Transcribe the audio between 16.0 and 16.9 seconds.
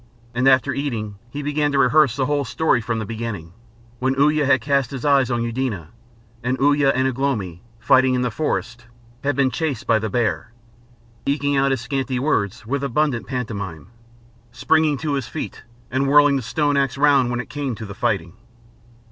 whirling the stone